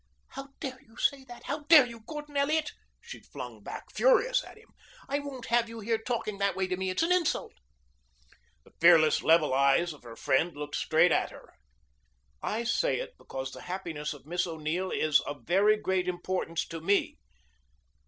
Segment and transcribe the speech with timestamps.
[0.29, 1.43] "How dare you say that!
[1.43, 4.69] How dare you, Gordon Elliot!" she flung back, furious at him.
[5.07, 6.89] "I won't have you here talking that way to me.
[6.89, 7.53] It's an insult."
[8.63, 11.53] The fearless, level eyes of her friend looked straight at her.
[12.41, 16.81] "I say it because the happiness of Miss O'Neill is of very great importance to
[16.81, 17.19] me."